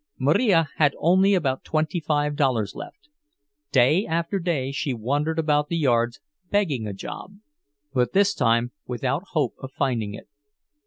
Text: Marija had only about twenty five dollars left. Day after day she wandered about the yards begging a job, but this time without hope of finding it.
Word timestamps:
Marija 0.17 0.67
had 0.77 0.95
only 0.97 1.35
about 1.35 1.63
twenty 1.63 1.99
five 1.99 2.35
dollars 2.35 2.73
left. 2.73 3.07
Day 3.71 4.03
after 4.07 4.39
day 4.39 4.71
she 4.71 4.95
wandered 4.95 5.37
about 5.37 5.67
the 5.67 5.77
yards 5.77 6.19
begging 6.49 6.87
a 6.87 6.93
job, 6.93 7.35
but 7.93 8.11
this 8.11 8.33
time 8.33 8.71
without 8.87 9.21
hope 9.33 9.53
of 9.59 9.71
finding 9.73 10.15
it. 10.15 10.27